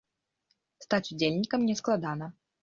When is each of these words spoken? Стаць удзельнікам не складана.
Стаць 0.85 1.01
удзельнікам 1.11 1.69
не 1.73 1.77
складана. 1.83 2.33